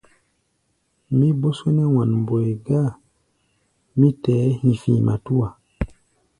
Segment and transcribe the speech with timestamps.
[1.17, 2.89] Mí bó só nɛ́ wan-mbɔi gáa,
[3.99, 5.47] mí tɛɛ́ hi̧fi̧ matúa.